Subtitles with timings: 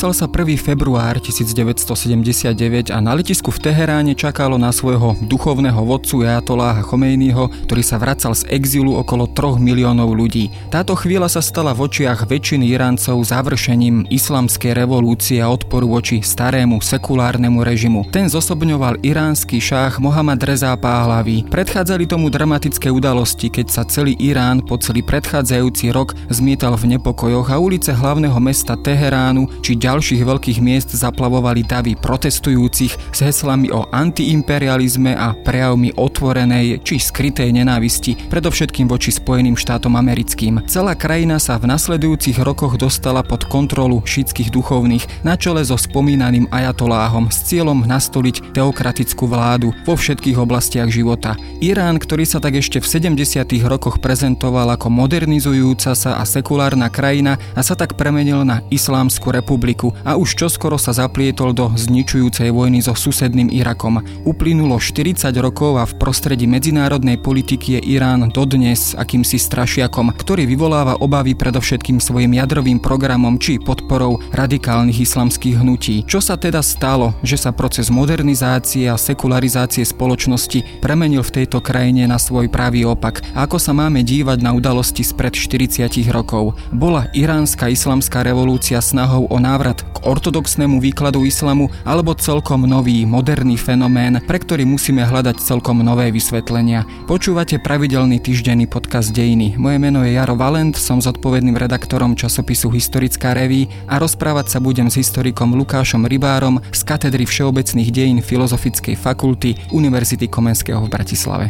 [0.00, 0.56] Písal sa 1.
[0.56, 7.84] február 1979 a na letisku v Teheráne čakalo na svojho duchovného vodcu Jatoláha Chomejnyho, ktorý
[7.84, 10.48] sa vracal z exilu okolo 3 miliónov ľudí.
[10.72, 16.80] Táto chvíľa sa stala v očiach väčšiny Iráncov završením islamskej revolúcie a odporu voči starému
[16.80, 18.08] sekulárnemu režimu.
[18.08, 21.44] Ten zosobňoval iránsky šách Mohamed Reza Páhlavi.
[21.52, 27.52] Predchádzali tomu dramatické udalosti, keď sa celý Irán po celý predchádzajúci rok zmietal v nepokojoch
[27.52, 33.90] a ulice hlavného mesta Teheránu či ďalších veľkých miest zaplavovali davy protestujúcich s heslami o
[33.90, 40.62] antiimperializme a prejavmi otvorenej či skrytej nenávisti, predovšetkým voči Spojeným štátom americkým.
[40.70, 46.46] Celá krajina sa v nasledujúcich rokoch dostala pod kontrolu šítskych duchovných na čele so spomínaným
[46.54, 51.34] ajatoláhom s cieľom nastoliť teokratickú vládu vo všetkých oblastiach života.
[51.58, 53.42] Irán, ktorý sa tak ešte v 70.
[53.66, 59.69] rokoch prezentoval ako modernizujúca sa a sekulárna krajina a sa tak premenil na islámsku republiku
[59.70, 64.02] republiku a už čoskoro sa zaplietol do zničujúcej vojny so susedným Irakom.
[64.26, 70.98] Uplynulo 40 rokov a v prostredí medzinárodnej politiky je Irán dodnes akýmsi strašiakom, ktorý vyvoláva
[70.98, 76.02] obavy predovšetkým svojim jadrovým programom či podporou radikálnych islamských hnutí.
[76.10, 82.10] Čo sa teda stalo, že sa proces modernizácie a sekularizácie spoločnosti premenil v tejto krajine
[82.10, 83.22] na svoj pravý opak?
[83.36, 86.58] A ako sa máme dívať na udalosti spred 40 rokov?
[86.74, 93.60] Bola iránska islamská revolúcia snahou o návrat k ortodoxnému výkladu islamu alebo celkom nový, moderný
[93.60, 96.88] fenomén, pre ktorý musíme hľadať celkom nové vysvetlenia.
[97.04, 99.60] Počúvate pravidelný týždenný podcast Dejiny.
[99.60, 104.88] Moje meno je Jaro Valent, som zodpovedným redaktorom časopisu Historická reví a rozprávať sa budem
[104.88, 111.46] s historikom Lukášom Rybárom z katedry všeobecných dejín Filozofickej fakulty Univerzity Komenského v Bratislave.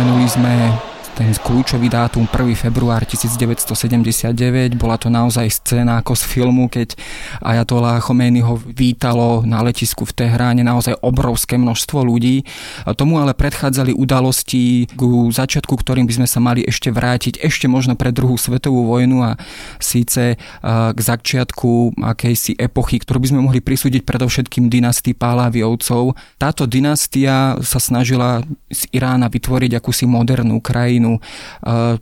[0.00, 0.89] Spomenuli sme
[1.20, 2.56] ten kľúčový dátum 1.
[2.56, 4.32] február 1979.
[4.80, 6.96] Bola to naozaj scéna ako z filmu, keď
[7.44, 12.48] Ajatola Chomejny ho vítalo na letisku v Tehráne naozaj obrovské množstvo ľudí.
[12.96, 18.00] Tomu ale predchádzali udalosti ku začiatku, ktorým by sme sa mali ešte vrátiť, ešte možno
[18.00, 19.36] pre druhú svetovú vojnu a
[19.76, 26.16] síce k začiatku akejsi epochy, ktorú by sme mohli prisúdiť predovšetkým dynastii Pálaviovcov.
[26.40, 28.40] Táto dynastia sa snažila
[28.72, 31.18] z Irána vytvoriť akúsi modernú krajinu, Iránu,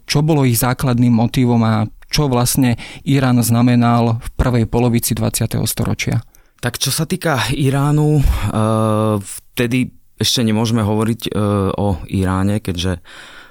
[0.04, 5.60] čo bolo ich základným motivom a čo vlastne Irán znamenal v prvej polovici 20.
[5.69, 6.20] storočia.
[6.60, 8.20] Tak čo sa týka Iránu,
[9.22, 11.32] vtedy ešte nemôžeme hovoriť
[11.78, 13.00] o Iráne, keďže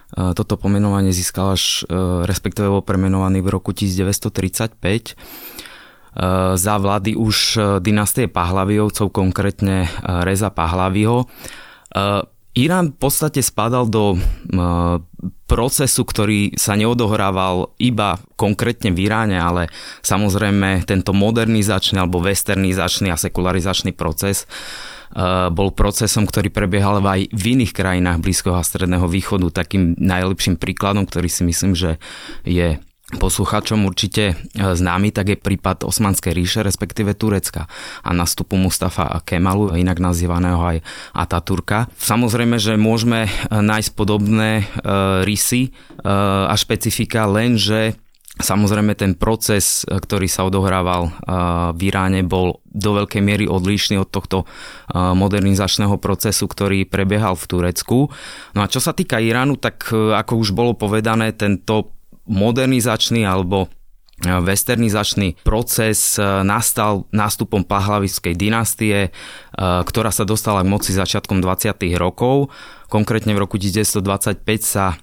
[0.08, 1.86] toto pomenovanie získal až,
[2.28, 5.14] respektíve bol premenovaný v roku 1935
[6.58, 9.86] za vlády už dynastie Pahlavijovcov, konkrétne
[10.26, 11.30] Reza Pahlaviho.
[12.58, 14.18] Irán v podstate spadal do
[15.46, 19.70] procesu, ktorý sa neodohrával iba konkrétne v Iráne, ale
[20.02, 24.50] samozrejme tento modernizačný alebo westernizačný a sekularizačný proces
[25.54, 29.54] bol procesom, ktorý prebiehal aj v iných krajinách Blízkoho a Stredného východu.
[29.54, 32.02] Takým najlepším príkladom, ktorý si myslím, že
[32.44, 32.82] je
[33.16, 37.72] poslucháčom určite e, známy, tak je prípad Osmanskej ríše, respektíve Turecka
[38.04, 40.78] a nastupu Mustafa Kemalu, inak nazývaného aj
[41.16, 41.88] Ataturka.
[41.96, 44.64] Samozrejme, že môžeme e, nájsť podobné e,
[45.24, 45.72] rysy
[46.08, 47.96] a špecifika, lenže
[48.38, 51.10] Samozrejme ten proces, ktorý sa odohrával
[51.74, 54.46] v Iráne, bol do veľkej miery odlišný od tohto
[54.94, 58.14] modernizačného procesu, ktorý prebiehal v Turecku.
[58.54, 61.97] No a čo sa týka Iránu, tak ako už bolo povedané, tento
[62.28, 63.68] modernizačný alebo e,
[64.28, 69.10] westernizačný proces e, nastal nástupom Pahlavickej dynastie, e,
[69.58, 71.74] ktorá sa dostala k moci začiatkom 20.
[71.98, 72.52] rokov.
[72.88, 74.96] Konkrétne v roku 1925 sa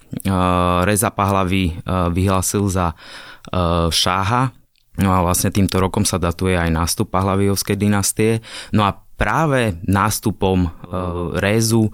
[0.81, 2.97] Reza Pahlavi vyhlásil za
[3.93, 4.57] šáha,
[4.97, 8.41] no a vlastne týmto rokom sa datuje aj nástup Pahlavijovskej dynastie.
[8.73, 10.65] No a práve nástupom
[11.37, 11.93] Rézu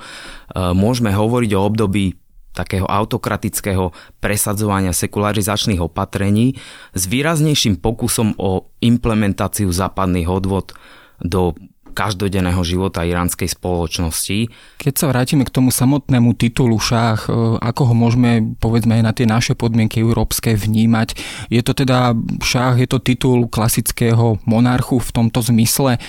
[0.55, 2.20] môžeme hovoriť o období
[2.51, 6.59] takého autokratického presadzovania sekularizačných opatrení
[6.91, 10.75] s výraznejším pokusom o implementáciu západných odvod
[11.23, 11.55] do
[11.91, 14.49] každodenného života iránskej spoločnosti.
[14.79, 19.13] Keď sa vrátime k tomu samotnému titulu šách, e, ako ho môžeme povedzme aj na
[19.13, 21.19] tie naše podmienky európske vnímať?
[21.51, 25.99] Je to teda šách, je to titul klasického monarchu v tomto zmysle, e,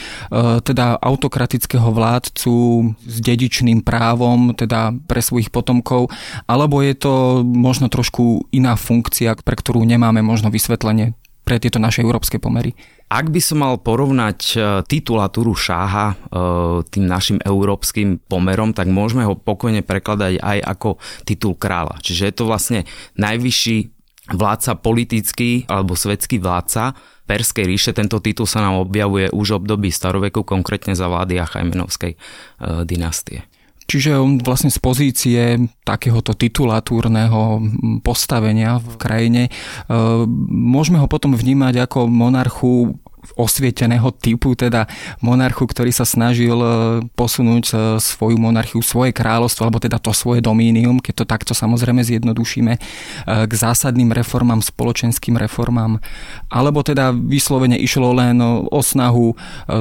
[0.62, 2.55] teda autokratického vládcu
[3.02, 6.08] s dedičným právom, teda pre svojich potomkov,
[6.46, 12.00] alebo je to možno trošku iná funkcia, pre ktorú nemáme možno vysvetlenie pre tieto naše
[12.06, 12.73] európske pomery.
[13.12, 14.56] Ak by som mal porovnať e,
[14.88, 16.14] titulatúru šáha e,
[16.88, 20.97] tým našim európskym pomerom, tak môžeme ho pokojne prekladať aj ako
[21.29, 22.00] titul kráľa.
[22.00, 22.81] Čiže je to vlastne
[23.20, 23.76] najvyšší
[24.32, 26.97] vládca politický alebo svetský vládca
[27.29, 27.93] Perskej ríše.
[27.93, 32.19] Tento titul sa nám objavuje už v období staroveku, konkrétne za vlády Achajmenovskej e,
[32.88, 33.44] dynastie.
[33.93, 35.43] Čiže on vlastne z pozície
[35.85, 37.61] takéhoto titulatúrneho
[38.00, 39.43] postavenia v krajine
[40.49, 42.97] môžeme ho potom vnímať ako monarchu
[43.38, 44.90] osvieteného typu, teda
[45.22, 46.69] monarchu, ktorý sa snažil e,
[47.14, 52.02] posunúť e, svoju monarchiu, svoje kráľovstvo, alebo teda to svoje domínium, keď to takto samozrejme
[52.02, 52.80] zjednodušíme, e,
[53.46, 56.02] k zásadným reformám, spoločenským reformám,
[56.50, 59.34] alebo teda vyslovene išlo len o snahu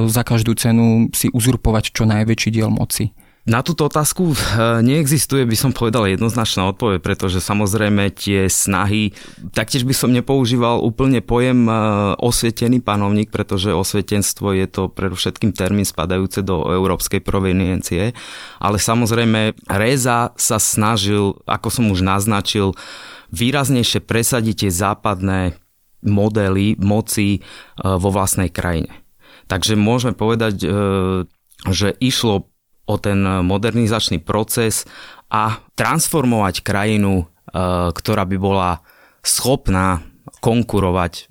[0.08, 3.10] za každú cenu si uzurpovať čo najväčší diel moci.
[3.42, 4.38] Na túto otázku eh,
[4.86, 9.10] neexistuje, by som povedal, jednoznačná odpoveď, pretože samozrejme tie snahy,
[9.50, 11.74] taktiež by som nepoužíval úplne pojem eh,
[12.22, 18.14] osvietený panovník, pretože osvietenstvo je to predovšetkým termín spadajúce do európskej proveniencie,
[18.62, 22.78] ale samozrejme Reza sa snažil, ako som už naznačil,
[23.34, 25.58] výraznejšie presadiť tie západné
[26.06, 27.42] modely moci eh,
[27.82, 29.02] vo vlastnej krajine.
[29.50, 30.64] Takže môžeme povedať,
[31.68, 32.51] že išlo
[32.92, 34.84] o ten modernizačný proces
[35.32, 37.26] a transformovať krajinu, e,
[37.96, 38.70] ktorá by bola
[39.24, 40.04] schopná
[40.44, 41.22] konkurovať e,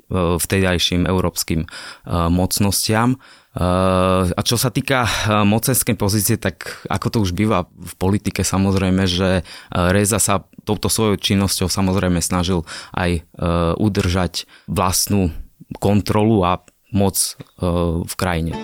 [0.41, 1.67] vtedajším európskym e,
[2.33, 3.21] mocnostiam.
[3.51, 9.43] A čo sa týka mocenskej pozície, tak ako to už býva v politike samozrejme, že
[9.75, 12.63] Reza sa touto svojou činnosťou samozrejme snažil
[12.95, 13.27] aj
[13.75, 15.35] udržať vlastnú
[15.83, 16.63] kontrolu a
[16.95, 17.35] moc
[18.07, 18.55] v krajine.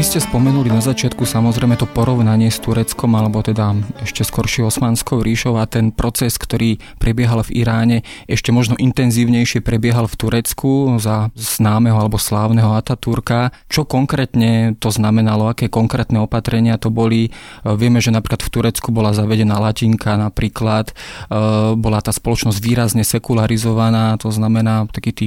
[0.00, 5.20] Vy ste spomenuli na začiatku samozrejme to porovnanie s Tureckom alebo teda ešte skoršie Osmanskou
[5.20, 11.28] ríšou a ten proces, ktorý prebiehal v Iráne, ešte možno intenzívnejšie prebiehal v Turecku za
[11.36, 13.52] známeho alebo slávneho Ataturka.
[13.68, 17.28] Čo konkrétne to znamenalo, aké konkrétne opatrenia to boli?
[17.68, 20.96] Vieme, že napríklad v Turecku bola zavedená latinka napríklad,
[21.28, 25.26] e, bola tá spoločnosť výrazne sekularizovaná, to znamená takí tí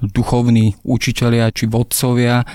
[0.00, 2.46] duchovní učitelia či vodcovia e,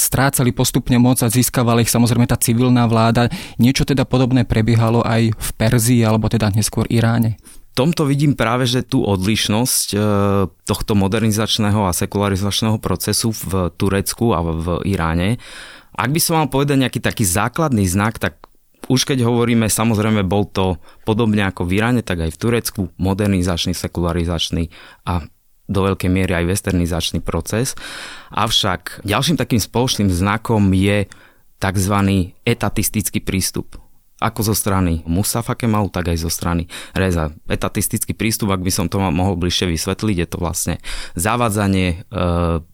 [0.00, 3.26] strácali postup postupne moc a získavala ich samozrejme tá civilná vláda.
[3.58, 7.42] Niečo teda podobné prebiehalo aj v Perzii alebo teda neskôr Iráne
[7.76, 9.96] tomto vidím práve, že tú odlišnosť e,
[10.64, 15.36] tohto modernizačného a sekularizačného procesu v Turecku a v Iráne.
[15.92, 18.40] Ak by som mal povedať nejaký taký základný znak, tak
[18.88, 23.76] už keď hovoríme, samozrejme bol to podobne ako v Iráne, tak aj v Turecku modernizačný,
[23.76, 24.72] sekularizačný
[25.04, 25.28] a
[25.66, 27.74] do veľkej miery aj westernizačný proces.
[28.30, 31.10] Avšak ďalším takým spoločným znakom je
[31.58, 31.96] tzv.
[32.46, 33.80] etatistický prístup.
[34.16, 37.36] Ako zo strany Mustafa Kemalu, tak aj zo strany Reza.
[37.52, 40.74] Etatistický prístup, ak by som to mohol bližšie vysvetliť, je to vlastne
[41.20, 41.96] zavádzanie e,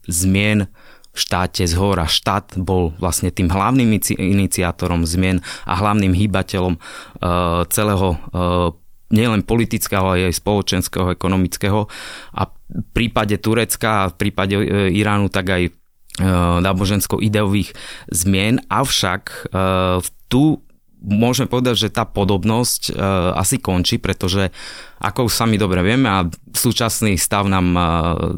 [0.07, 0.71] zmien
[1.13, 2.07] v štáte z hora.
[2.07, 6.79] Štát bol vlastne tým hlavným iniciátorom zmien a hlavným hýbateľom e,
[7.67, 8.17] celého e,
[9.13, 11.85] nielen politického, ale aj spoločenského, ekonomického.
[12.39, 12.49] A
[12.93, 15.71] prípade Turecka a v prípade e, Iránu tak aj e,
[16.63, 17.73] nábožensko-ideových
[18.09, 19.37] zmien, avšak e,
[20.27, 20.63] tu
[21.03, 22.95] môžeme povedať, že tá podobnosť
[23.35, 24.55] asi končí, pretože
[25.03, 26.23] ako už sami dobre vieme a
[26.55, 27.75] súčasný stav nám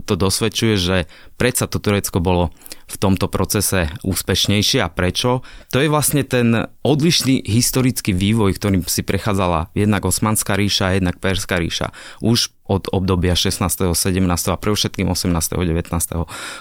[0.10, 0.98] to dosvedčuje, že
[1.38, 2.50] predsa to Turecko bolo
[2.86, 5.42] v tomto procese úspešnejšie a prečo.
[5.74, 11.18] To je vlastne ten odlišný historický vývoj, ktorým si prechádzala jednak Osmanská ríša a jednak
[11.18, 11.94] Perská ríša.
[12.22, 14.22] Už od obdobia 16., 17.
[14.26, 15.34] a pre všetkým 18.
[15.34, 15.90] 19.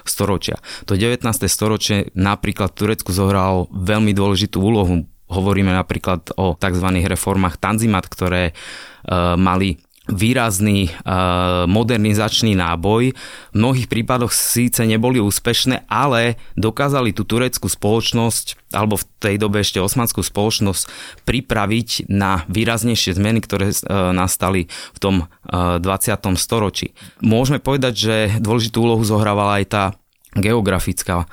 [0.05, 0.61] storočia.
[0.89, 1.25] To 19.
[1.49, 5.09] storočie napríklad Turecku zohralo veľmi dôležitú úlohu.
[5.35, 6.89] Hovoríme napríklad o tzv.
[7.03, 8.53] reformách Tanzimat, ktoré e,
[9.35, 13.17] mali výrazný uh, modernizačný náboj.
[13.17, 19.65] V mnohých prípadoch síce neboli úspešné, ale dokázali tú tureckú spoločnosť, alebo v tej dobe
[19.65, 20.93] ešte osmanskú spoločnosť,
[21.25, 26.37] pripraviť na výraznejšie zmeny, ktoré uh, nastali v tom uh, 20.
[26.37, 26.93] storočí.
[27.25, 29.85] Môžeme povedať, že dôležitú úlohu zohrávala aj tá
[30.37, 31.25] geografická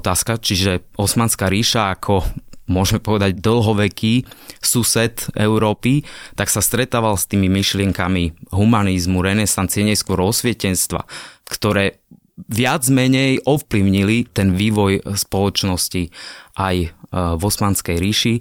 [0.00, 2.24] otázka, čiže Osmanská ríša ako
[2.72, 4.24] môžeme povedať, dlhoveký
[4.64, 11.04] sused Európy, tak sa stretával s tými myšlienkami humanizmu, renesancie, neskôr osvietenstva,
[11.44, 12.00] ktoré
[12.48, 16.08] viac menej ovplyvnili ten vývoj spoločnosti
[16.56, 18.34] aj e, v Osmanskej ríši.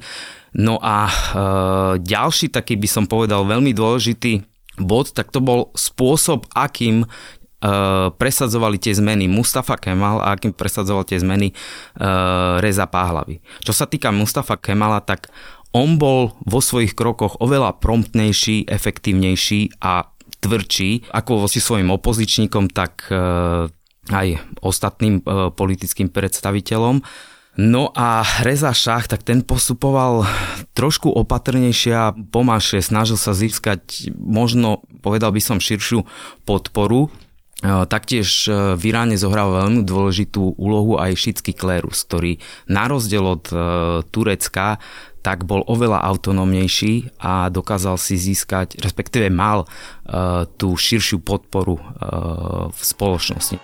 [0.58, 1.14] No a e,
[2.00, 4.48] ďalší taký by som povedal veľmi dôležitý
[4.80, 7.04] bod, tak to bol spôsob, akým
[8.18, 11.54] presadzovali tie zmeny Mustafa Kemal a akým presadzoval tie zmeny
[12.58, 13.38] Reza Páhlavy.
[13.62, 15.30] Čo sa týka Mustafa Kemala, tak
[15.72, 20.10] on bol vo svojich krokoch oveľa promptnejší, efektívnejší a
[20.42, 23.08] tvrdší ako voči svojim opozičníkom, tak
[24.10, 24.28] aj
[24.66, 25.22] ostatným
[25.54, 27.06] politickým predstaviteľom.
[27.62, 30.26] No a Reza Šach, tak ten postupoval
[30.74, 36.08] trošku opatrnejšie a pomalšie, snažil sa získať možno, povedal by som, širšiu
[36.48, 37.12] podporu.
[37.62, 43.22] E, taktiež e, v Iráne zohral veľmi dôležitú úlohu aj šitský klérus, ktorý na rozdiel
[43.22, 43.56] od e,
[44.10, 44.82] Turecka
[45.22, 49.70] tak bol oveľa autonómnejší a dokázal si získať, respektíve mal
[50.58, 51.78] tú širšiu podporu
[52.74, 53.62] v spoločnosti.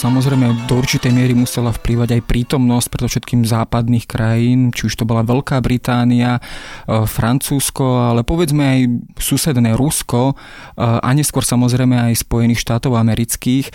[0.00, 5.20] Samozrejme do určitej miery musela vplývať aj prítomnosť predovšetkým západných krajín, či už to bola
[5.20, 8.80] Veľká Británia, e, Francúzsko, ale povedzme aj
[9.20, 10.34] susedné Rusko e,
[10.80, 13.68] a neskôr samozrejme aj Spojených štátov amerických.
[13.68, 13.72] E,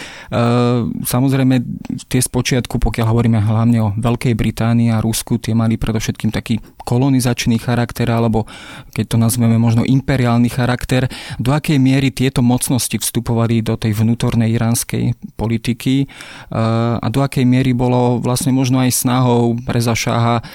[1.06, 1.62] samozrejme
[2.10, 6.58] tie spočiatku, pokiaľ hovoríme hlavne o Veľkej Británii a Rusku, tie mali predovšetkým taký
[6.90, 8.50] kolonizačný charakter, alebo
[8.98, 11.06] keď to nazveme možno imperiálny charakter,
[11.38, 16.10] do akej miery tieto mocnosti vstupovali do tej vnútornej iránskej politiky
[16.52, 20.46] a do akej miery bolo vlastne možno aj snahou Reza Šáha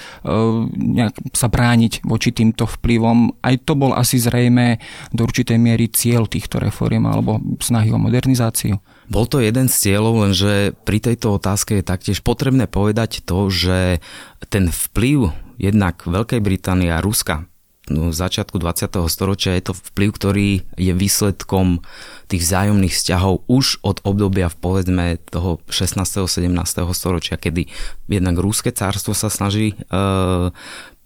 [0.70, 3.42] nejak sa brániť voči týmto vplyvom.
[3.42, 4.78] Aj to bol asi zrejme
[5.10, 8.78] do určitej miery cieľ týchto reforiem alebo snahy o modernizáciu.
[9.10, 13.98] Bol to jeden z cieľov, lenže pri tejto otázke je taktiež potrebné povedať to, že
[14.46, 17.50] ten vplyv jednak Veľkej Británie a Ruska
[17.88, 18.92] začiatku 20.
[19.08, 21.82] storočia je to vplyv, ktorý je výsledkom
[22.28, 25.98] tých vzájomných vzťahov už od obdobia v povedzme toho 16.
[26.28, 26.52] 17.
[26.94, 27.66] storočia, kedy
[28.06, 29.76] jednak Rúske cárstvo sa snaží e,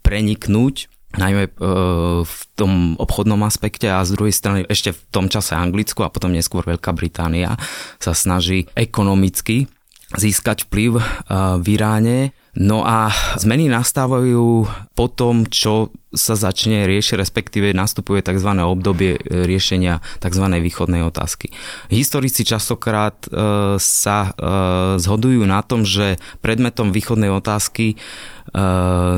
[0.05, 1.51] preniknúť najmä e,
[2.27, 6.29] v tom obchodnom aspekte a z druhej strany ešte v tom čase Anglicko a potom
[6.29, 7.55] neskôr Veľká Británia
[7.97, 9.65] sa snaží ekonomicky
[10.13, 11.03] získať vplyv e,
[11.57, 12.17] v Iráne
[12.55, 14.63] No a zmeny nastávajú
[14.95, 18.47] po tom, čo sa začne riešiť, respektíve nastupuje tzv.
[18.63, 20.45] obdobie e, riešenia tzv.
[20.63, 21.51] východnej otázky.
[21.91, 24.31] Historici častokrát e, sa
[24.95, 27.99] zhodujú na tom, že predmetom východnej otázky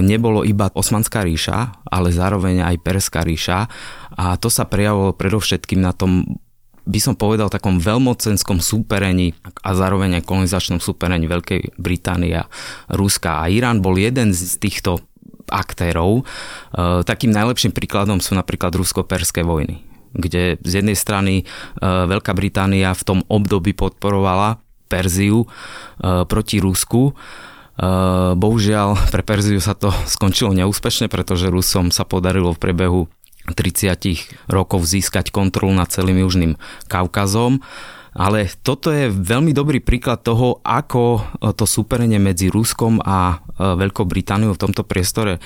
[0.01, 3.69] nebolo iba Osmanská ríša, ale zároveň aj Perská ríša
[4.17, 6.41] a to sa prejavilo predovšetkým na tom
[6.87, 12.39] by som povedal, takom veľmocenskom súperení a zároveň aj kolonizačnom súperení Veľkej Británie,
[12.87, 15.03] Ruska a Irán bol jeden z týchto
[15.51, 16.23] aktérov.
[16.23, 19.83] E, takým najlepším príkladom sú napríklad rusko-perské vojny,
[20.15, 21.43] kde z jednej strany e,
[21.83, 25.47] Veľká Británia v tom období podporovala Perziu e,
[26.27, 27.11] proti Rusku,
[28.33, 33.01] Bohužiaľ pre Perziu sa to skončilo neúspešne, pretože Rusom sa podarilo v priebehu
[33.53, 36.53] 30 rokov získať kontrolu nad celým Južným
[36.91, 37.63] Kaukazom.
[38.17, 41.21] Ale toto je veľmi dobrý príklad toho, ako
[41.53, 45.39] to súperenie medzi Ruskom a e, Veľkou Britániou v tomto priestore e,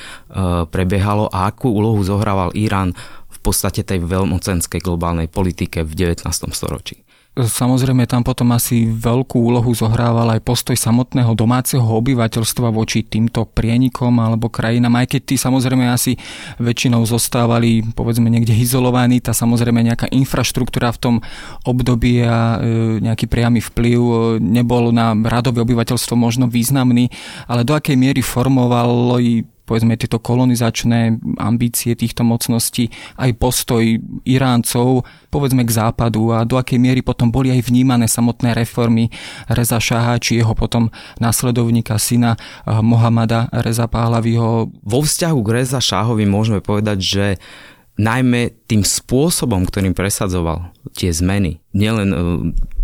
[0.72, 2.96] prebiehalo a akú úlohu zohrával Irán
[3.27, 6.24] v podstate tej veľmocenskej globálnej politike v 19.
[6.55, 7.03] storočí.
[7.31, 14.11] Samozrejme tam potom asi veľkú úlohu zohrával aj postoj samotného domáceho obyvateľstva voči týmto prienikom
[14.19, 16.19] alebo krajinám, aj keď tí samozrejme asi
[16.59, 21.15] väčšinou zostávali povedzme niekde izolovaní, tá samozrejme nejaká infraštruktúra v tom
[21.63, 27.07] období a e, nejaký priamy vplyv e, nebol na radové obyvateľstvo možno významný,
[27.47, 29.23] ale do akej miery formovalo
[29.71, 33.79] povedzme tieto kolonizačné ambície týchto mocností, aj postoj
[34.27, 39.07] Iráncov, povedzme k západu a do akej miery potom boli aj vnímané samotné reformy
[39.47, 40.91] Reza Šaha, či jeho potom
[41.23, 44.67] následovníka syna eh, Mohamada Reza Pahlaviho.
[44.83, 47.25] Vo vzťahu k Reza Šahovi môžeme povedať, že
[47.95, 52.19] najmä tým spôsobom, ktorým presadzoval tie zmeny, nielen eh,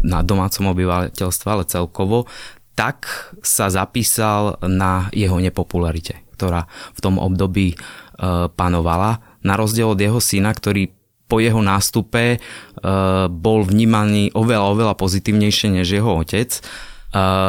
[0.07, 2.31] na domácom obyvateľstve, ale celkovo,
[2.79, 3.11] tak
[3.43, 7.75] sa zapísal na jeho nepopularite ktorá v tom období e,
[8.53, 9.25] panovala.
[9.41, 10.93] Na rozdiel od jeho syna, ktorý
[11.25, 12.39] po jeho nástupe e,
[13.27, 16.53] bol vnímaný oveľa, oveľa pozitívnejšie než jeho otec.
[16.53, 16.61] E,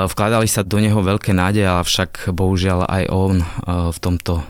[0.09, 4.41] vkladali sa do neho veľké nádeje, avšak bohužiaľ aj on v tomto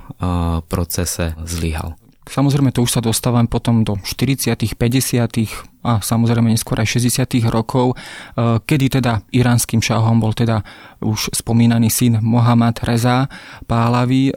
[0.67, 1.95] procese zlyhal.
[2.29, 7.49] Samozrejme, to už sa dostávam potom do 40 50 a samozrejme neskôr aj 60.
[7.49, 7.97] rokov,
[8.37, 10.61] kedy teda iránskym šahom bol teda
[11.01, 13.31] už spomínaný syn Mohammad Reza
[13.65, 14.35] Pálavy.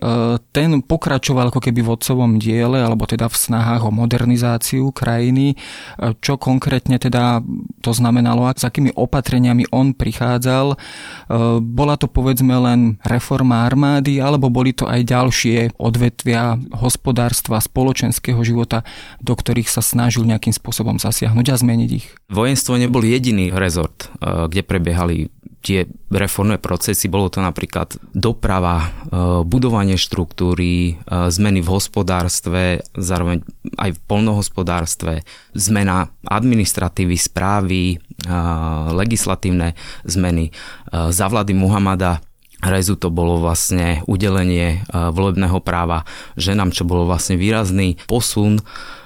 [0.55, 5.59] Ten pokračoval ako keby v otcovom diele, alebo teda v snahách o modernizáciu krajiny.
[6.23, 7.43] Čo konkrétne teda
[7.83, 10.77] to znamenalo, a s akými opatreniami on prichádzal.
[11.65, 18.85] Bola to povedzme len reforma armády, alebo boli to aj ďalšie odvetvia hospodárstva, spoločenského života,
[19.17, 22.07] do ktorých sa snažil nejakým spôsobom zasiahnuť a zmeniť ich.
[22.29, 28.87] Vojenstvo nebol jediný rezort, kde prebiehali tie reformné procesy, bolo to napríklad doprava, e,
[29.45, 30.93] budovanie štruktúry, e,
[31.29, 33.45] zmeny v hospodárstve, zároveň
[33.77, 35.13] aj v polnohospodárstve,
[35.53, 37.97] zmena administratívy, správy, e,
[38.91, 40.49] legislatívne zmeny.
[40.91, 42.19] Za vlády Muhamada
[42.61, 46.05] Rezu to bolo vlastne udelenie volebného práva
[46.37, 48.61] ženám, čo bolo vlastne výrazný posun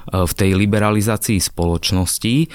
[0.10, 2.48] v tej liberalizácii spoločnosti.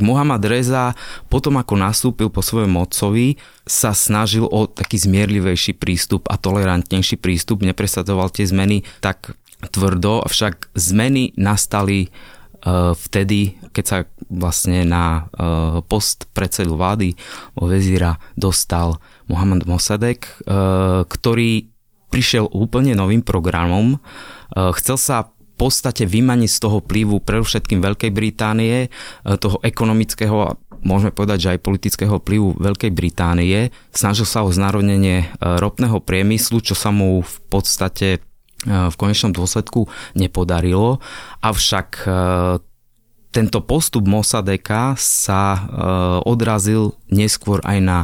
[0.00, 0.96] Mohamed Reza
[1.28, 7.66] potom ako nastúpil po svojom otcovi sa snažil o taký zmierlivejší prístup a tolerantnejší prístup,
[7.66, 9.36] nepresadzoval tie zmeny tak
[9.70, 12.08] tvrdo, avšak zmeny nastali e,
[12.98, 15.22] vtedy, keď sa vlastne na e,
[15.86, 17.14] post predsedu vlády
[17.54, 18.98] vezíra dostal
[19.30, 20.32] Mohamed Mosadek, e,
[21.06, 21.70] ktorý
[22.10, 23.96] prišiel úplne novým programom.
[24.52, 25.32] Chcel sa
[25.62, 28.90] podstate vymaniť z toho vplyvu pre všetkým Veľkej Británie,
[29.22, 33.70] e, toho ekonomického a môžeme povedať, že aj politického vplyvu Veľkej Británie.
[33.94, 38.20] Snažil sa o znárodnenie e, ropného priemyslu, čo sa mu v podstate e,
[38.66, 39.86] v konečnom dôsledku
[40.18, 40.98] nepodarilo.
[41.38, 42.10] Avšak
[43.32, 45.64] tento postup Mossadeka sa
[46.28, 47.98] odrazil neskôr aj na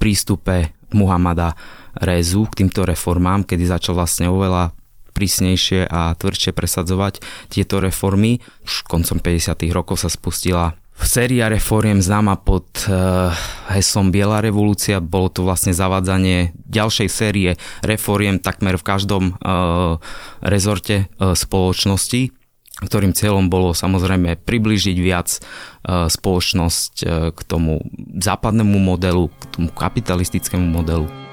[0.00, 1.52] prístupe Muhammada
[2.00, 4.72] Rezu k týmto reformám, kedy začal vlastne oveľa
[5.14, 8.42] prísnejšie a tvrdšie presadzovať tieto reformy.
[8.66, 9.62] Už koncom 50.
[9.70, 13.34] rokov sa spustila séria reforiem známa pod uh,
[13.70, 15.02] heslom Biela revolúcia.
[15.02, 17.50] Bolo to vlastne zavádzanie ďalšej série
[17.82, 19.98] reforiem takmer v každom uh,
[20.42, 22.34] rezorte uh, spoločnosti
[22.74, 25.38] ktorým cieľom bolo samozrejme priblížiť viac
[25.86, 26.94] spoločnosť
[27.30, 27.78] k tomu
[28.18, 31.23] západnému modelu, k tomu kapitalistickému modelu.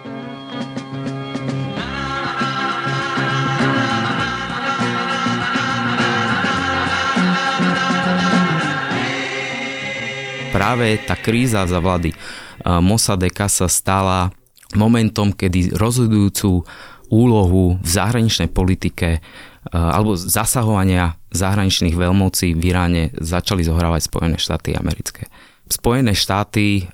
[10.62, 12.14] Práve tá kríza za vlády
[12.62, 14.30] Mossadeka sa stala
[14.78, 16.62] momentom, kedy rozhodujúcu
[17.10, 19.26] úlohu v zahraničnej politike
[19.74, 25.26] alebo zasahovania zahraničných veľmocí v Iráne začali zohrávať Spojené štáty americké.
[25.66, 26.86] Spojené štáty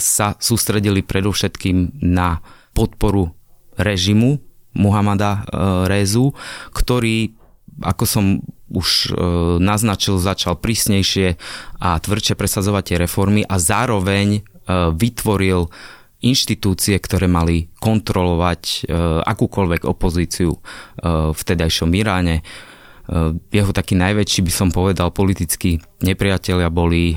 [0.00, 2.40] sa sústredili predovšetkým na
[2.72, 3.36] podporu
[3.76, 4.40] režimu
[4.74, 5.44] Muhammada
[5.86, 6.32] Rezu,
[6.72, 7.36] ktorý,
[7.84, 8.24] ako som
[8.74, 9.08] už e,
[9.62, 11.38] naznačil, začal prísnejšie
[11.78, 14.40] a tvrdšie presadzovať tie reformy a zároveň e,
[14.90, 15.70] vytvoril
[16.24, 18.78] inštitúcie, ktoré mali kontrolovať e,
[19.22, 20.58] akúkoľvek opozíciu
[21.04, 22.42] v vtedajšom Iráne.
[23.52, 27.12] Jeho taký najväčší, by som povedal, politickí nepriatelia boli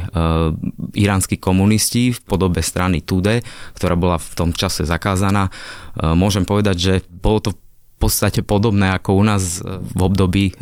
[0.92, 3.40] iránsky komunisti v podobe strany Tude,
[3.80, 5.48] ktorá bola v tom čase zakázaná.
[5.96, 7.56] Môžem povedať, že bolo to
[7.98, 10.54] podstate podobné ako u nás v období e,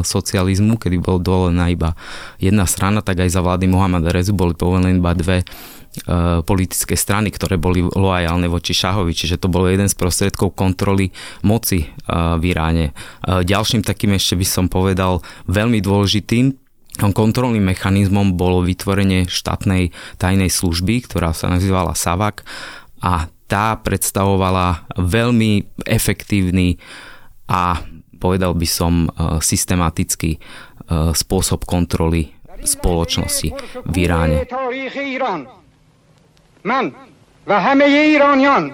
[0.00, 1.92] socializmu, kedy bol dovolená iba
[2.40, 5.46] jedna strana, tak aj za vlády Mohameda Rezu boli povolené iba dve e,
[6.40, 11.12] politické strany, ktoré boli loajálne voči Šahovi, čiže to bol jeden z prostriedkov kontroly
[11.44, 12.90] moci e, v Iráne.
[12.90, 15.20] E, ďalším takým ešte by som povedal
[15.52, 16.56] veľmi dôležitým
[16.96, 22.40] kontrolným mechanizmom bolo vytvorenie štátnej tajnej služby, ktorá sa nazývala SAVAK
[23.04, 26.79] a tá predstavovala veľmi efektívny
[27.51, 27.83] a
[28.15, 29.09] povedal by som e,
[29.43, 30.39] systematický e,
[31.11, 33.49] spôsob kontroly spoločnosti
[33.89, 34.45] v Iráne.
[36.63, 36.91] من
[37.47, 38.71] و همه ایرانیان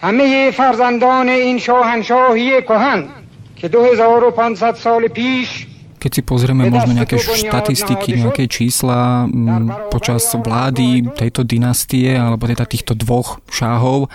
[0.00, 3.08] همه فرزندان این شاهنشاهی کهن
[3.56, 9.25] که 2500 سال پیش keď si pozrieme možno nejaké štatistiky, nejaké čísla
[9.89, 14.09] počas vlády tejto dynastie alebo teda týchto dvoch šáhov e,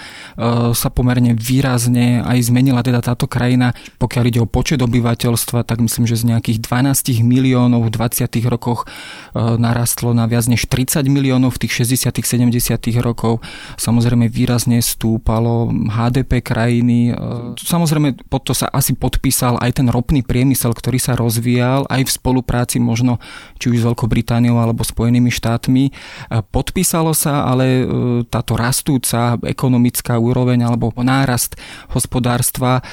[0.77, 3.73] sa pomerne výrazne aj zmenila teda táto krajina.
[3.97, 8.29] Pokiaľ ide o počet obyvateľstva, tak myslím, že z nejakých 12 miliónov v 20.
[8.47, 8.87] rokoch e,
[9.41, 12.13] narastlo na viac než 30 miliónov v tých 60.
[12.21, 12.51] 70.
[13.01, 13.41] rokov.
[13.81, 17.13] Samozrejme výrazne stúpalo HDP krajiny.
[17.13, 21.97] E, samozrejme pod to sa asi podpísal aj ten ropný priemysel, ktorý sa rozvíjal povedal,
[21.97, 23.19] aj v spolupráci možno
[23.57, 25.93] či už s Veľkou Britániou alebo Spojenými štátmi.
[26.53, 27.87] Podpísalo sa ale
[28.29, 31.57] táto rastúca ekonomická úroveň alebo nárast
[31.93, 32.85] hospodárstva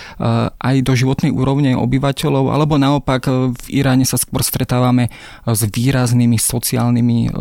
[0.57, 5.11] aj do životnej úrovne obyvateľov, alebo naopak v Iráne sa skôr stretávame
[5.43, 7.33] s výraznými sociálnymi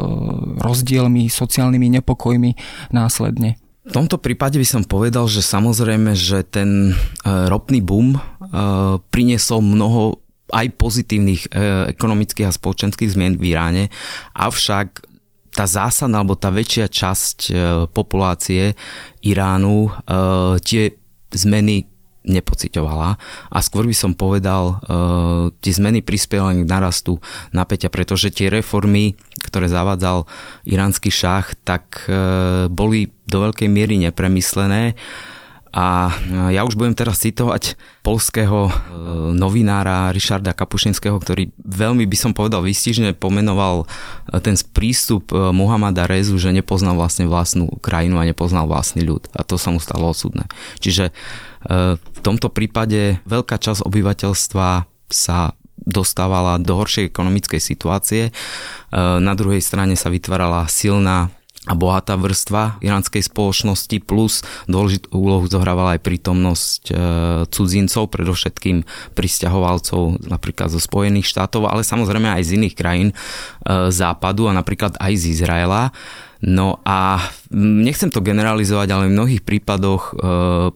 [0.59, 2.50] rozdielmi, sociálnymi nepokojmi
[2.90, 3.61] následne.
[3.87, 8.20] V tomto prípade by som povedal, že samozrejme, že ten e, ropný boom e,
[9.14, 13.85] priniesol mnoho aj pozitívnych e, ekonomických a spoločenských zmien v Iráne,
[14.35, 15.02] avšak
[15.56, 17.38] tá zásadná alebo tá väčšia časť
[17.96, 18.76] populácie
[19.24, 19.88] Iránu
[20.61, 20.92] tie
[21.32, 21.88] zmeny
[22.28, 23.16] nepocitovala
[23.48, 24.85] a skôr by som povedal,
[25.64, 27.24] tie zmeny prispievali k narastu
[27.56, 29.16] napäťa, pretože tie reformy,
[29.48, 30.28] ktoré zavádzal
[30.68, 32.04] iránsky šach, tak
[32.68, 34.92] boli do veľkej miery nepremyslené
[35.76, 36.08] a
[36.48, 38.72] ja už budem teraz citovať polského
[39.36, 43.84] novinára Richarda Kapušinského, ktorý veľmi by som povedal výstižne pomenoval
[44.40, 49.28] ten prístup Muhammada Rezu, že nepoznal vlastne vlastnú krajinu a nepoznal vlastný ľud.
[49.36, 50.48] A to sa mu stalo osudné.
[50.80, 51.12] Čiže
[52.00, 58.22] v tomto prípade veľká časť obyvateľstva sa dostávala do horšej ekonomickej situácie.
[58.96, 61.28] Na druhej strane sa vytvárala silná
[61.66, 66.92] a bohatá vrstva iránskej spoločnosti plus dôležitú úlohu zohrávala aj prítomnosť e,
[67.50, 68.87] cudzincov, predovšetkým
[69.18, 73.14] pristahovalcov napríklad zo Spojených štátov, ale samozrejme aj z iných krajín e,
[73.90, 75.90] západu a napríklad aj z Izraela.
[76.44, 77.18] No a
[77.50, 80.14] nechcem to generalizovať, ale v mnohých prípadoch e,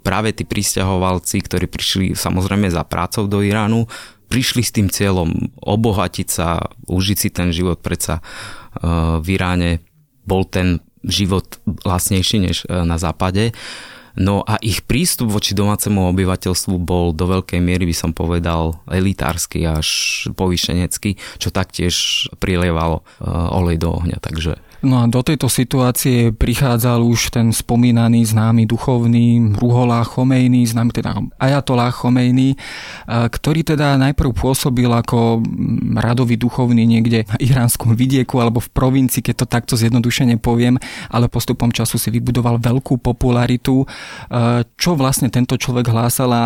[0.03, 3.87] práve tí pristahovalci, ktorí prišli samozrejme za prácou do Iránu,
[4.27, 8.23] prišli s tým cieľom obohatiť sa, užiť si ten život, predsa e,
[9.21, 9.85] v Iráne
[10.31, 13.51] bol ten život vlastnejší než e, na západe.
[14.15, 19.63] No a ich prístup voči domácemu obyvateľstvu bol do veľkej miery, by som povedal, elitársky
[19.63, 19.89] až
[20.35, 23.07] povýšenecký, čo taktiež prilievalo
[23.55, 24.19] olej do ohňa.
[24.19, 30.91] Takže No a do tejto situácie prichádzal už ten spomínaný známy duchovný Ruholá Chomejný, známy
[30.97, 32.57] teda Ajatolá Chomejný,
[33.05, 35.45] ktorý teda najprv pôsobil ako
[36.01, 40.81] radový duchovný niekde na iránskom vidieku alebo v provincii, keď to takto zjednodušene poviem,
[41.13, 43.85] ale postupom času si vybudoval veľkú popularitu.
[44.81, 46.45] Čo vlastne tento človek hlásal a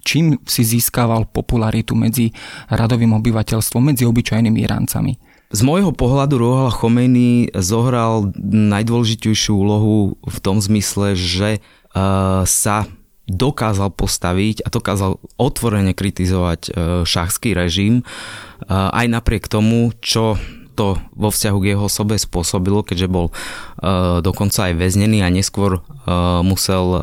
[0.00, 2.32] čím si získaval popularitu medzi
[2.72, 5.23] radovým obyvateľstvom, medzi obyčajnými Iráncami?
[5.52, 12.88] Z môjho pohľadu Rohala Chomejny zohral najdôležitejšiu úlohu v tom zmysle, že uh, sa
[13.24, 16.72] dokázal postaviť a dokázal otvorene kritizovať uh,
[17.08, 20.36] šachský režim uh, aj napriek tomu, čo
[20.74, 25.80] to vo vzťahu k jeho osobe spôsobilo, keďže bol uh, dokonca aj väznený a neskôr
[25.80, 27.00] uh, musel uh,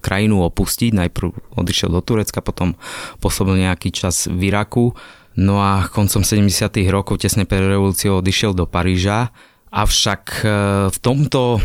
[0.00, 0.96] krajinu opustiť.
[0.96, 2.80] Najprv odišiel do Turecka, potom
[3.20, 4.96] pôsobil nejaký čas v Iraku
[5.34, 6.46] No a koncom 70.
[6.94, 9.34] rokov, tesne pred revolúciou, odišiel do Paríža.
[9.74, 10.48] Avšak e,
[10.94, 11.58] v tomto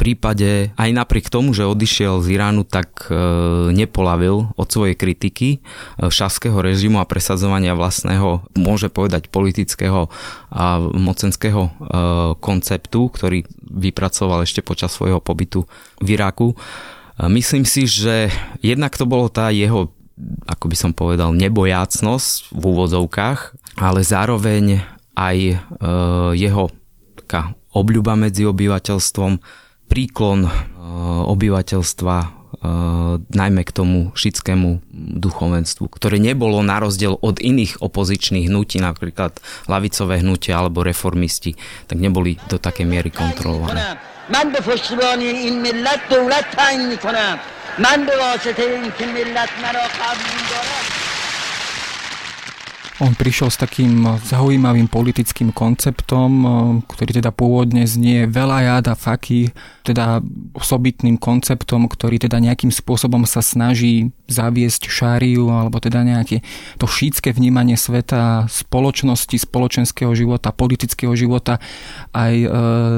[0.00, 3.16] prípade, aj napriek tomu, že odišiel z Iránu, tak e,
[3.76, 10.08] nepolavil od svojej kritiky e, šaského režimu a presadzovania vlastného, môže povedať, politického
[10.48, 11.76] a mocenského
[12.40, 15.68] konceptu, ktorý vypracoval ešte počas svojho pobytu
[16.00, 16.56] v Iraku.
[17.20, 18.32] Myslím si, že
[18.64, 19.92] jednak to bolo tá jeho
[20.47, 23.39] ako by som povedal, nebojácnosť v úvodzovkách,
[23.79, 24.83] ale zároveň
[25.15, 25.55] aj e,
[26.35, 26.71] jeho
[27.15, 29.39] taká obľuba medzi obyvateľstvom,
[29.87, 30.51] príklon e,
[31.23, 32.27] obyvateľstva e,
[33.31, 34.83] najmä k tomu šitskému
[35.23, 39.39] duchovenstvu, ktoré nebolo na rozdiel od iných opozičných hnutí, napríklad
[39.71, 41.55] lavicové hnutia alebo reformisti,
[41.87, 43.99] tak neboli do takej miery kontrolované.
[44.29, 47.39] من به پشتیبانی این ملت دولت تعیین میکنم
[47.78, 51.03] من به واسطه اینکه ملت مرا قبول دارد
[53.02, 56.30] On prišiel s takým zaujímavým politickým konceptom,
[56.86, 59.50] ktorý teda pôvodne znie veľa jada faky,
[59.82, 60.22] teda
[60.54, 66.46] osobitným konceptom, ktorý teda nejakým spôsobom sa snaží zaviesť šáriu, alebo teda nejaké
[66.78, 71.58] to šítske vnímanie sveta, spoločnosti, spoločenského života, politického života
[72.14, 72.48] aj e,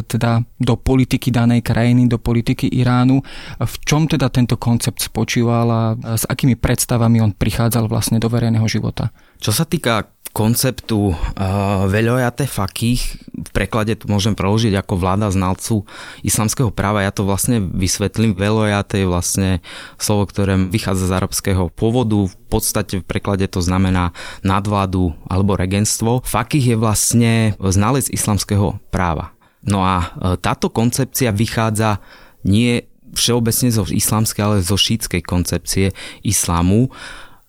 [0.04, 3.24] teda do politiky danej krajiny, do politiky Iránu.
[3.64, 5.82] V čom teda tento koncept spočíval a
[6.20, 9.08] s akými predstavami on prichádzal vlastne do verejného života?
[9.40, 15.88] Čo sa týka konceptu uh, veľojaté fakých, v preklade to môžem preložiť ako vláda znalcu
[16.20, 18.36] islamského práva, ja to vlastne vysvetlím.
[18.36, 19.50] Veľojaté je vlastne
[19.96, 24.12] slovo, ktoré vychádza z arabského pôvodu, v podstate v preklade to znamená
[24.44, 26.20] nadvládu alebo regenstvo.
[26.28, 29.32] Fakých je vlastne znalec islamského práva.
[29.64, 32.04] No a uh, táto koncepcia vychádza
[32.44, 32.84] nie
[33.16, 36.92] všeobecne zo islamskej, ale zo šítskej koncepcie islámu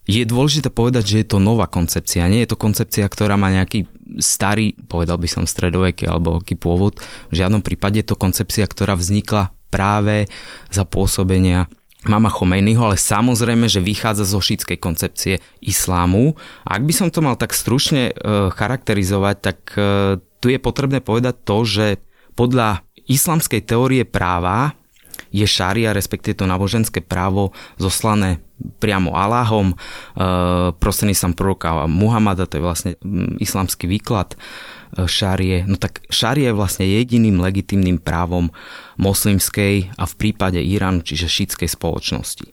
[0.07, 2.31] je dôležité povedať, že je to nová koncepcia.
[2.31, 3.91] Nie je to koncepcia, ktorá má nejaký
[4.23, 6.95] starý, povedal by som stredoveký alebo aký pôvod.
[7.27, 10.31] V žiadnom prípade je to koncepcia, ktorá vznikla práve
[10.71, 11.67] za pôsobenia
[12.07, 16.39] mama Chomejnyho, ale samozrejme, že vychádza zo šítskej koncepcie islámu.
[16.63, 18.13] A ak by som to mal tak stručne e,
[18.55, 19.81] charakterizovať, tak e,
[20.39, 21.99] tu je potrebné povedať to, že
[22.39, 24.71] podľa islamskej teórie práva
[25.31, 28.39] je šária, respektíve to náboženské právo zoslané
[28.81, 29.75] priamo Aláhom, e,
[30.73, 32.91] prostredníctvom proroka Muhammada, to je vlastne
[33.37, 34.37] islamský výklad e,
[35.05, 35.63] šárie.
[35.69, 38.49] No tak šárie je vlastne jediným legitimným právom
[38.97, 42.49] moslimskej a v prípade Iránu, čiže šítskej spoločnosti.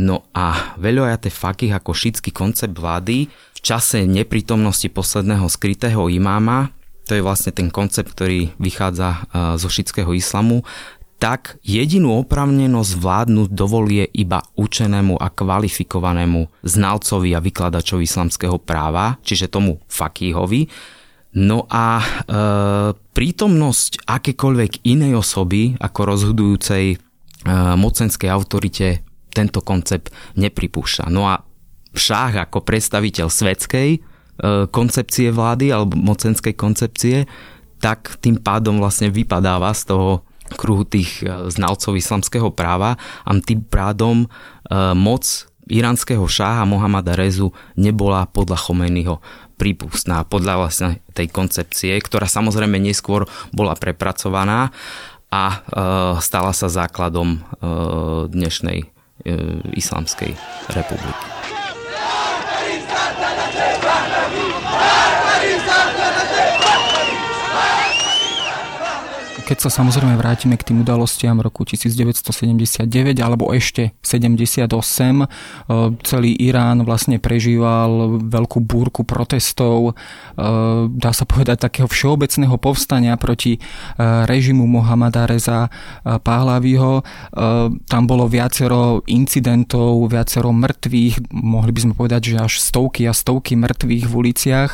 [0.00, 6.72] No a veľojaté fakih ako šítsky koncept vlády v čase neprítomnosti posledného skrytého imáma,
[7.08, 9.18] to je vlastne ten koncept, ktorý vychádza e,
[9.56, 10.60] zo šítského islamu,
[11.18, 19.50] tak jedinú opravnenosť vládnuť dovolie iba učenému a kvalifikovanému znalcovi a vykladačovi islamského práva, čiže
[19.50, 20.70] tomu fakíhovi.
[21.34, 22.04] No a e,
[22.94, 26.96] prítomnosť akékoľvek inej osoby ako rozhodujúcej e,
[27.74, 29.02] mocenskej autorite
[29.34, 31.10] tento koncept nepripúšťa.
[31.10, 31.42] No a
[31.92, 33.98] šách ako predstaviteľ svetskej e,
[34.70, 37.26] koncepcie vlády alebo mocenskej koncepcie,
[37.82, 43.64] tak tým pádom vlastne vypadáva z toho kruhu tých e, znalcov islamského práva a tým
[43.66, 44.26] pádom e,
[44.96, 45.24] moc
[45.68, 49.20] iránskeho šáha Mohamada Rezu nebola podľa Chomejnyho
[49.58, 54.70] prípustná podľa vlastne tej koncepcie, ktorá samozrejme neskôr bola prepracovaná
[55.28, 55.58] a e,
[56.22, 57.42] stala sa základom
[58.30, 58.86] dnešnej
[59.74, 60.30] islamskej
[60.72, 61.37] republiky.
[69.48, 72.84] Keď sa samozrejme vrátime k tým udalostiam roku 1979
[73.16, 75.26] alebo ešte 78, e,
[76.04, 79.96] celý Irán vlastne prežíval veľkú búrku protestov,
[80.36, 80.52] e,
[80.92, 83.60] dá sa povedať takého všeobecného povstania proti e,
[84.28, 85.72] režimu Mohamada Reza
[86.04, 87.00] Pahlaviho.
[87.88, 93.54] Tam bolo viacero incidentov, viacero mŕtvych, mohli by sme povedať, že až stovky a stovky
[93.54, 94.70] mŕtvych v uliciach.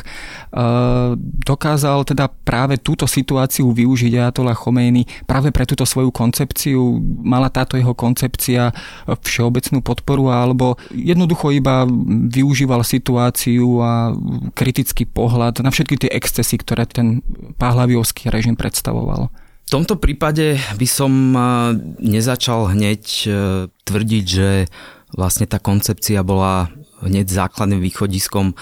[1.45, 6.97] Dokázal teda práve túto situáciu využiť Ayatollah Chomejny práve pre túto svoju koncepciu?
[7.21, 8.73] Mala táto jeho koncepcia
[9.05, 11.85] všeobecnú podporu alebo jednoducho iba
[12.33, 14.09] využíval situáciu a
[14.57, 17.21] kritický pohľad na všetky tie excesy, ktoré ten
[17.61, 19.29] páhlaviovský režim predstavoval?
[19.65, 21.09] V tomto prípade by som
[21.97, 23.29] nezačal hneď e,
[23.81, 24.69] tvrdiť, že
[25.09, 26.69] vlastne tá koncepcia bola
[27.01, 28.55] hneď základným východiskom e,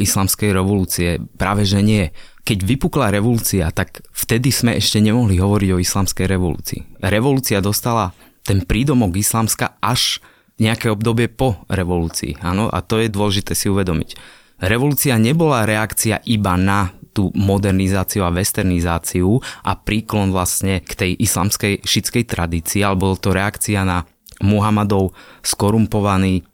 [0.00, 1.20] islamskej revolúcie.
[1.36, 2.08] Práve že nie
[2.44, 6.80] keď vypukla revolúcia, tak vtedy sme ešte nemohli hovoriť o islamskej revolúcii.
[7.04, 10.18] Revolúcia dostala ten prídomok islamska až
[10.60, 12.40] nejaké obdobie po revolúcii.
[12.44, 14.16] Áno, a to je dôležité si uvedomiť.
[14.60, 21.82] Revolúcia nebola reakcia iba na tú modernizáciu a westernizáciu a príklon vlastne k tej islamskej
[21.82, 24.04] šitskej tradícii, alebo to reakcia na
[24.40, 25.12] Muhammadov
[25.44, 26.44] skorumpovaný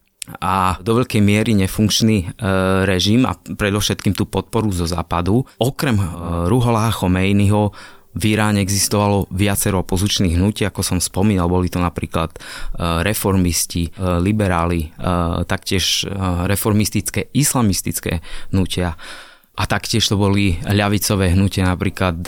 [0.42, 2.26] a do veľkej miery nefunkčný e,
[2.82, 5.46] režim a predovšetkým tú podporu zo západu.
[5.62, 6.06] Okrem e,
[6.50, 7.70] Ruhola Chomejnyho
[8.16, 12.38] v Iráne existovalo viacero opozičných hnutí, ako som spomínal, boli to napríklad e,
[13.04, 14.88] reformisti, liberáli,
[15.44, 16.08] taktiež
[16.48, 18.96] reformistické, islamistické hnutia.
[19.56, 22.20] A taktiež to boli ľavicové hnutia, napríklad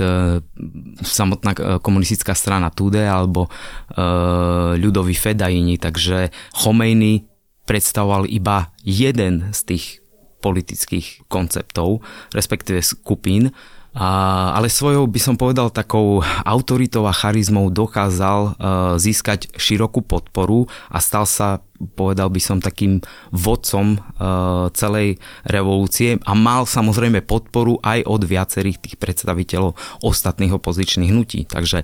[1.04, 3.50] samotná komunistická strana Tude alebo e,
[4.80, 7.37] ľudoví Fedajini, takže Chomejny
[7.68, 9.84] predstavoval iba jeden z tých
[10.40, 12.00] politických konceptov,
[12.32, 13.52] respektíve skupín,
[13.98, 18.54] ale svojou by som povedal takou autoritou a charizmou dokázal uh,
[18.94, 21.64] získať širokú podporu a stal sa,
[21.98, 23.02] povedal by som, takým
[23.34, 31.10] vodcom uh, celej revolúcie a mal samozrejme podporu aj od viacerých tých predstaviteľov ostatných opozičných
[31.10, 31.48] hnutí.
[31.50, 31.82] Takže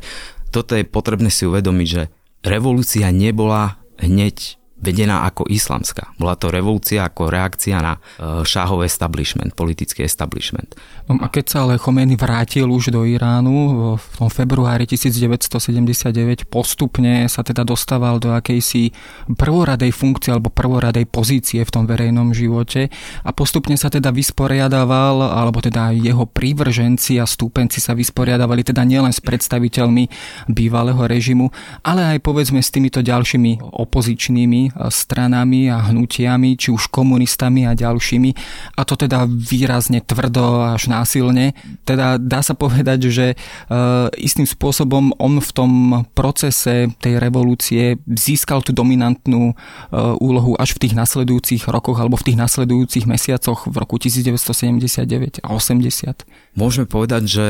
[0.54, 2.14] toto je potrebné si uvedomiť, že
[2.46, 6.12] revolúcia nebola hneď vedená ako islamská.
[6.20, 10.76] Bola to revolúcia ako reakcia na e, šáhov establishment, politický establishment.
[11.08, 17.28] No a keď sa ale Chomeny vrátil už do Iránu v tom februári 1979, postupne
[17.28, 18.92] sa teda dostával do akejsi
[19.36, 22.88] prvoradej funkcie alebo prvoradej pozície v tom verejnom živote
[23.24, 29.12] a postupne sa teda vysporiadaval, alebo teda jeho prívrženci a stúpenci sa vysporiadavali teda nielen
[29.12, 30.08] s predstaviteľmi
[30.48, 31.52] bývalého režimu,
[31.84, 38.30] ale aj povedzme s týmito ďalšími opozičnými stranami a hnutiami, či už komunistami a ďalšími,
[38.78, 41.54] a to teda výrazne tvrdo až násilne.
[41.86, 43.26] Teda dá sa povedať, že
[44.18, 45.72] istým spôsobom on v tom
[46.12, 49.54] procese tej revolúcie získal tú dominantnú
[50.18, 55.48] úlohu až v tých nasledujúcich rokoch alebo v tých nasledujúcich mesiacoch v roku 1979 a
[55.54, 56.26] 80.
[56.54, 57.46] Môžeme povedať, že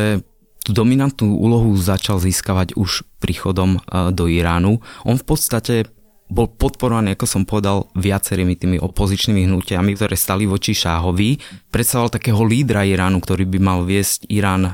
[0.64, 3.80] tú dominantnú úlohu začal získavať už príchodom e,
[4.16, 4.80] do Iránu.
[5.04, 5.92] On v podstate
[6.34, 11.38] bol podporovaný, ako som povedal, viacerými tými opozičnými hnutiami, ktoré stali voči Šáhovi.
[11.70, 14.72] Predstavoval takého lídra Iránu, ktorý by mal viesť Irán e,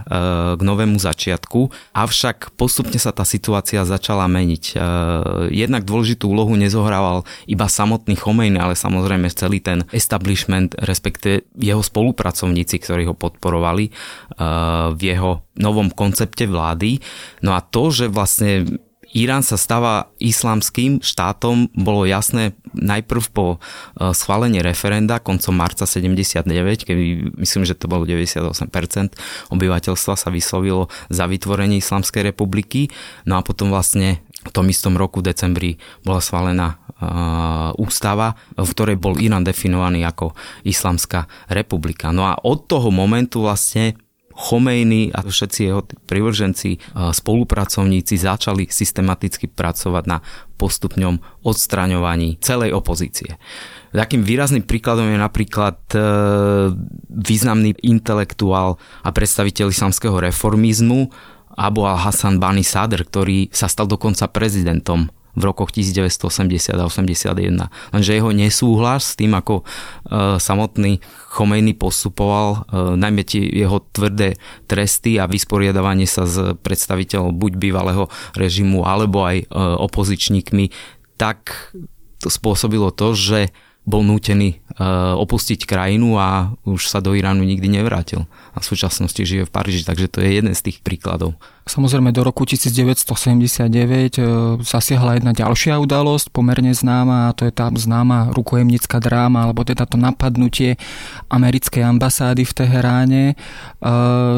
[0.56, 4.64] k novému začiatku, avšak postupne sa tá situácia začala meniť.
[4.72, 4.74] E,
[5.52, 12.80] jednak dôležitú úlohu nezohrával iba samotný Chomejny, ale samozrejme celý ten establishment, respektive jeho spolupracovníci,
[12.80, 13.92] ktorí ho podporovali e,
[14.96, 17.04] v jeho novom koncepte vlády.
[17.44, 23.58] No a to, že vlastne Irán sa stáva islamským štátom, bolo jasné najprv po e,
[24.14, 26.46] schválení referenda koncom marca 79,
[26.86, 28.54] kedy myslím, že to bolo 98%
[29.50, 32.86] obyvateľstva sa vyslovilo za vytvorenie Islamskej republiky.
[33.26, 35.70] No a potom vlastne v tom istom roku, v decembri,
[36.00, 40.32] bola schválená uh, ústava, v ktorej bol Irán definovaný ako
[40.64, 42.08] Islamská republika.
[42.08, 50.04] No a od toho momentu vlastne Chomejny a všetci jeho privrženci, spolupracovníci začali systematicky pracovať
[50.06, 50.22] na
[50.56, 53.36] postupňom odstraňovaní celej opozície.
[53.90, 55.98] Takým výrazným príkladom je napríklad e,
[57.10, 61.10] významný intelektuál a predstaviteľ islamského reformizmu
[61.58, 67.70] Abu al-Hassan Bani Sadr, ktorý sa stal dokonca prezidentom v rokoch 1980 a 81.
[67.94, 69.64] Lenže jeho nesúhlas s tým, ako e,
[70.42, 70.98] samotný
[71.30, 72.58] Chomejny postupoval, e,
[72.98, 74.34] najmä tie jeho tvrdé
[74.66, 80.74] tresty a vysporiadavanie sa s predstaviteľom buď bývalého režimu alebo aj e, opozičníkmi,
[81.14, 81.72] tak
[82.20, 83.54] to spôsobilo to, že
[83.88, 84.60] bol nútený
[85.16, 88.28] opustiť krajinu a už sa do Iránu nikdy nevrátil.
[88.52, 91.40] A v súčasnosti žije v Paríži, takže to je jeden z tých príkladov.
[91.68, 93.68] Samozrejme do roku 1979
[94.16, 94.22] e,
[94.64, 99.84] zasiahla jedna ďalšia udalosť, pomerne známa, a to je tá známa rukojemnická dráma, alebo teda
[99.84, 100.80] to napadnutie
[101.28, 103.24] americkej ambasády v Teheráne.
[103.28, 103.34] E,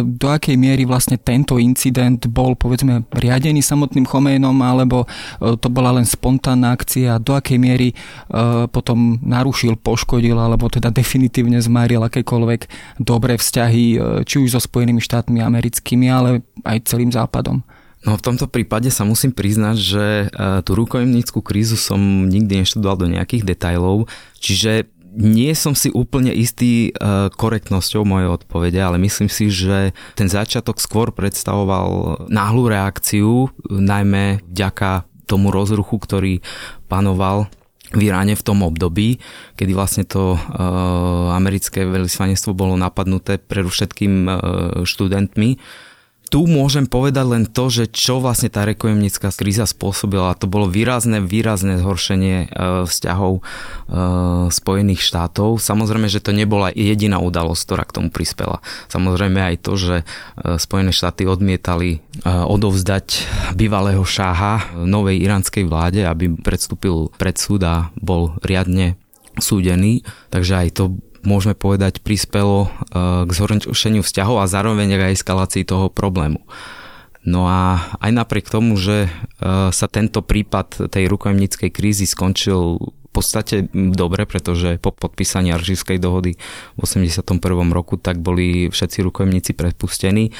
[0.03, 5.95] do akej miery vlastne tento incident bol povedzme riadený samotným Chomejnom, alebo e, to bola
[5.95, 7.95] len spontánna akcia, do akej miery
[8.73, 12.61] potom narušil, poškodil, alebo teda definitívne zmaril akékoľvek
[12.99, 13.85] dobré vzťahy,
[14.25, 17.61] či už so Spojenými štátmi americkými, ale aj celým západom.
[18.03, 20.27] No v tomto prípade sa musím priznať, že e,
[20.67, 24.11] tú rukojemníckú krízu som nikdy neštudoval do nejakých detajlov,
[24.43, 26.91] čiže nie som si úplne istý e,
[27.31, 35.07] korektnosťou mojej odpovede, ale myslím si, že ten začiatok skôr predstavoval náhlu reakciu, najmä vďaka
[35.29, 36.35] tomu rozruchu, ktorý
[36.91, 37.47] panoval
[37.93, 39.21] v Iráne v tom období,
[39.61, 40.41] kedy vlastne to e,
[41.37, 44.31] americké veľvyslanectvo bolo napadnuté predovšetkým e,
[44.89, 45.61] študentmi
[46.33, 50.33] tu môžem povedať len to, že čo vlastne tá rekojemnická kríza spôsobila.
[50.41, 53.43] To bolo výrazné, výrazné zhoršenie e, vzťahov e,
[54.49, 55.61] Spojených štátov.
[55.61, 58.65] Samozrejme, že to nebola jediná udalosť, ktorá k tomu prispela.
[58.89, 60.05] Samozrejme aj to, že e,
[60.57, 68.41] Spojené štáty odmietali odovzdať bývalého šáha novej iránskej vláde, aby predstúpil pred súd a bol
[68.41, 68.97] riadne
[69.37, 70.01] súdený.
[70.33, 72.69] Takže aj to môžeme povedať, prispelo e,
[73.27, 76.43] k zhoršeniu vzťahov a zároveň aj eskalácii toho problému.
[77.23, 79.11] No a aj napriek tomu, že e,
[79.71, 86.41] sa tento prípad tej rukojemníckej krízy skončil v podstate dobre, pretože po podpísaní Aržívskej dohody
[86.75, 87.29] v 81.
[87.71, 90.33] roku tak boli všetci rukojemníci prepustení.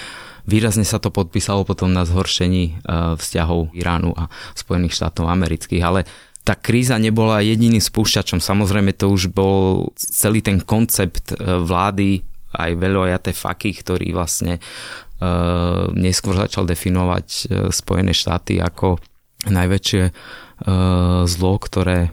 [0.49, 2.73] Výrazne sa to podpísalo potom na zhoršení e,
[3.15, 4.27] vzťahov Iránu a
[4.59, 6.03] Spojených štátov amerických, ale
[6.43, 8.43] tá kríza nebola jediným spúšťačom.
[8.43, 15.89] Samozrejme to už bol celý ten koncept e, vlády aj veľojaté faky, ktorý vlastne uh,
[15.97, 19.01] neskôr začal definovať uh, Spojené štáty ako
[19.49, 22.13] najväčšie uh, zlo, ktoré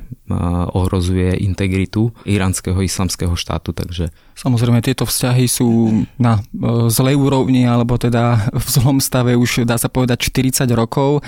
[0.73, 5.67] ohrozuje integritu iránskeho islamského štátu, takže Samozrejme, tieto vzťahy sú
[6.15, 11.19] na e, zlej úrovni, alebo teda v zlom stave už dá sa povedať 40 rokov.
[11.19, 11.21] E,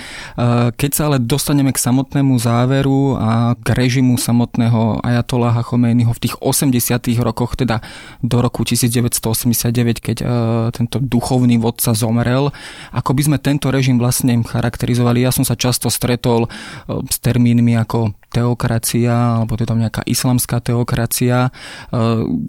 [0.72, 6.40] keď sa ale dostaneme k samotnému záveru a k režimu samotného Ajatoláha Chomejnyho v tých
[6.40, 6.72] 80
[7.20, 7.84] rokoch, teda
[8.24, 10.26] do roku 1989, keď e,
[10.72, 12.48] tento duchovný vodca zomrel,
[12.96, 15.20] ako by sme tento režim vlastne charakterizovali.
[15.20, 16.48] Ja som sa často stretol
[16.88, 21.48] s termínmi ako teokracia, alebo to je tam nejaká islamská teokracia.
[21.48, 21.50] E,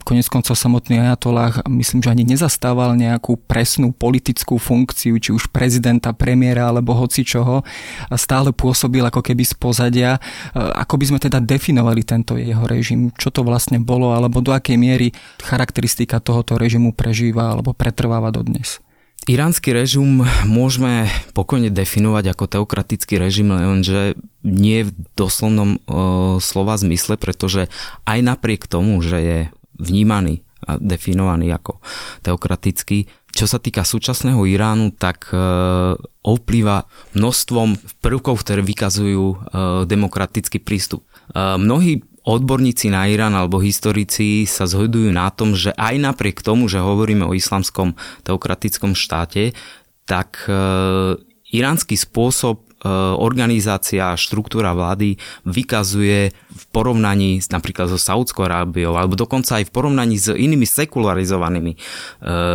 [0.04, 6.12] konec koncov samotný ajatollah myslím, že ani nezastával nejakú presnú politickú funkciu, či už prezidenta,
[6.12, 7.64] premiéra alebo hoci čoho.
[8.14, 10.12] Stále pôsobil ako keby z pozadia.
[10.18, 13.14] E, ako by sme teda definovali tento jeho režim?
[13.16, 18.84] Čo to vlastne bolo, alebo do akej miery charakteristika tohoto režimu prežíva alebo pretrváva dodnes?
[19.24, 25.80] Iránsky režim môžeme pokojne definovať ako teokratický režim, lenže nie v doslovnom e,
[26.44, 27.72] slova zmysle, pretože
[28.04, 29.40] aj napriek tomu, že je
[29.80, 31.80] vnímaný a definovaný ako
[32.24, 35.36] teokratický, čo sa týka súčasného Iránu, tak e,
[36.24, 36.86] ovplyva
[37.16, 39.36] množstvom prvkov, ktoré vykazujú e,
[39.88, 41.08] demokratický prístup.
[41.32, 46.72] E, mnohí odborníci na Irán alebo historici sa zhodujú na tom, že aj napriek tomu,
[46.72, 49.52] že hovoríme o islamskom teokratickom štáte,
[50.08, 50.56] tak e,
[51.52, 52.88] iránsky spôsob e,
[53.20, 59.76] organizácia a štruktúra vlády vykazuje v porovnaní napríklad so Saudskou Arábiou alebo dokonca aj v
[59.76, 61.78] porovnaní s inými sekularizovanými e,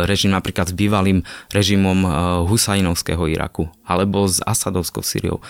[0.05, 1.21] režimmi, napríklad s bývalým
[1.53, 2.05] režimom
[2.49, 5.41] Husajnovského Iraku alebo s Asadovskou Syriou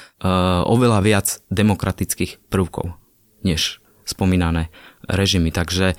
[0.68, 2.96] oveľa viac demokratických prvkov
[3.44, 4.74] než spomínané
[5.05, 5.53] režimy.
[5.53, 5.95] Takže e,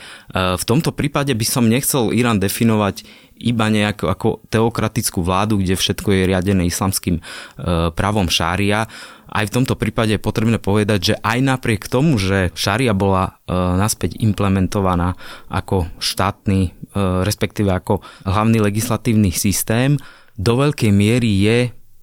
[0.59, 3.07] v tomto prípade by som nechcel Irán definovať
[3.41, 7.23] iba nejako ako teokratickú vládu, kde všetko je riadené islamským e,
[7.95, 8.85] právom šária.
[9.31, 13.55] Aj v tomto prípade je potrebné povedať, že aj napriek tomu, že šária bola e,
[13.55, 15.15] naspäť implementovaná
[15.49, 16.75] ako štátny,
[17.23, 19.95] respektíve ako hlavný legislatívny systém,
[20.35, 21.59] do veľkej miery je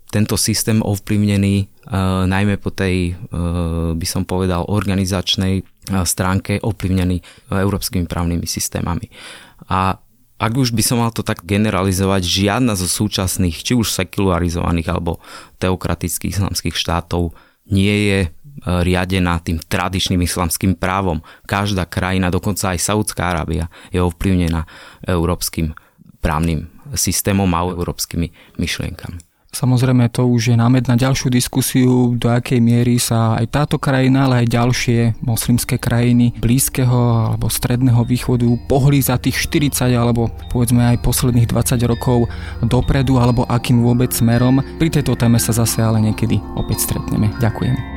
[0.08, 1.68] tento systém ovplyvnený
[2.28, 3.16] najmä po tej,
[3.96, 5.64] by som povedal, organizačnej
[6.04, 7.20] stránke ovplyvnený
[7.52, 9.12] európskymi právnymi systémami.
[9.68, 10.00] A
[10.38, 15.18] ak už by som mal to tak generalizovať, žiadna zo súčasných, či už sekularizovaných alebo
[15.58, 17.34] teokratických islamských štátov
[17.68, 18.20] nie je
[18.64, 21.22] riadená tým tradičným islamským právom.
[21.46, 24.66] Každá krajina, dokonca aj Saudská Arábia, je ovplyvnená
[25.06, 25.76] európskym
[26.24, 29.27] právnym systémom a európskymi myšlienkami.
[29.58, 34.30] Samozrejme to už je námed na ďalšiu diskusiu, do akej miery sa aj táto krajina,
[34.30, 40.94] ale aj ďalšie moslimské krajiny blízkeho alebo stredného východu pohli za tých 40 alebo povedzme
[40.94, 42.30] aj posledných 20 rokov
[42.62, 44.62] dopredu alebo akým vôbec smerom.
[44.78, 47.34] Pri tejto téme sa zase ale niekedy opäť stretneme.
[47.42, 47.97] Ďakujem.